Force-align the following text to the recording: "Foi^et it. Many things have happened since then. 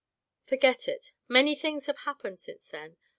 "Foi^et 0.47 0.87
it. 0.87 1.13
Many 1.27 1.53
things 1.53 1.85
have 1.85 1.99
happened 1.99 2.39
since 2.39 2.67
then. 2.69 2.97